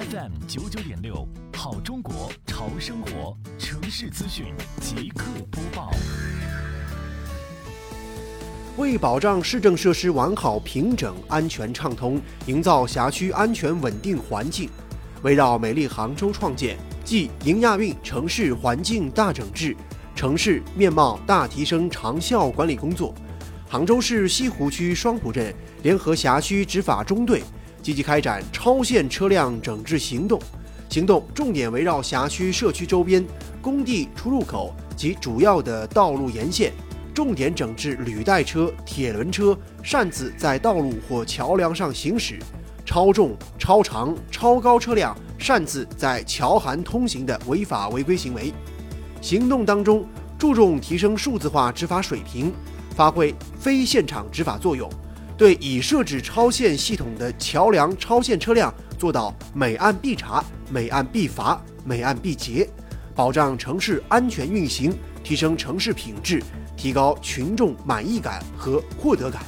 [0.00, 4.46] FM 九九点六，好中国潮生活城市资讯
[4.80, 5.90] 即刻播报。
[8.78, 14.70] 为保障市政设施完好、平整、安全畅通，营造辖区安全稳定环境，
[15.20, 19.76] 围绕美丽杭州创建即迎亚运城市环境大整治、
[20.14, 23.14] 城市面貌大提升长效管理工作，
[23.68, 27.42] 杭州市西湖区双浦镇联合辖区执法中队
[27.82, 30.40] 积极开展超限车辆整治行动。
[30.88, 33.24] 行动重点围绕辖区社区周边、
[33.62, 36.72] 工地出入口及主要的道路沿线。
[37.12, 42.38] 重点整治履带车、铁轮车擅自在道路或桥梁上行驶，
[42.86, 48.52] 超重、超长、超高车辆擅自在桥涵通行的违法违规行为。
[49.20, 50.06] 行动当中，
[50.38, 52.52] 注重提升数字化执法水平，
[52.94, 54.88] 发挥非现场执法作用，
[55.40, 62.68] 对已设置超限系统的桥梁超限车辆做到每案必查、每案必罚、每案必结，
[63.14, 64.92] 保障城市安全运行，
[65.24, 66.42] 提升城市品质。
[66.76, 69.40] 提高群众满意感和获得感。